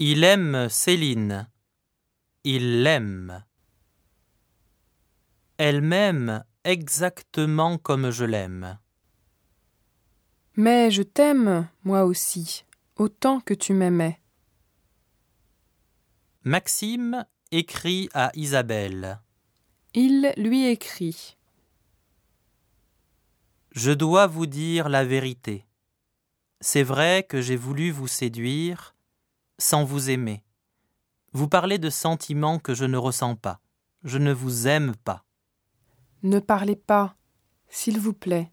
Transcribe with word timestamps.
Il 0.00 0.24
aime 0.24 0.68
Céline. 0.68 1.48
Il 2.42 2.82
l'aime. 2.82 3.44
Elle 5.56 5.82
m'aime 5.82 6.44
exactement 6.64 7.78
comme 7.78 8.10
je 8.10 8.24
l'aime. 8.24 8.80
Mais 10.56 10.90
je 10.90 11.02
t'aime, 11.02 11.68
moi 11.84 12.04
aussi, 12.06 12.64
autant 12.96 13.38
que 13.38 13.54
tu 13.54 13.72
m'aimais. 13.72 14.20
Maxime 16.42 17.24
écrit 17.52 18.08
à 18.14 18.32
Isabelle. 18.34 19.20
Il 19.94 20.32
lui 20.36 20.66
écrit. 20.66 21.36
Je 23.70 23.92
dois 23.92 24.26
vous 24.26 24.46
dire 24.46 24.88
la 24.88 25.04
vérité. 25.04 25.66
C'est 26.60 26.82
vrai 26.82 27.24
que 27.28 27.40
j'ai 27.40 27.56
voulu 27.56 27.92
vous 27.92 28.08
séduire 28.08 28.93
sans 29.58 29.84
vous 29.84 30.10
aimer. 30.10 30.44
Vous 31.32 31.48
parlez 31.48 31.78
de 31.78 31.90
sentiments 31.90 32.58
que 32.58 32.74
je 32.74 32.84
ne 32.84 32.96
ressens 32.96 33.36
pas. 33.36 33.60
Je 34.04 34.18
ne 34.18 34.32
vous 34.32 34.68
aime 34.68 34.94
pas. 34.96 35.24
Ne 36.22 36.38
parlez 36.38 36.76
pas, 36.76 37.16
s'il 37.68 37.98
vous 37.98 38.14
plaît. 38.14 38.50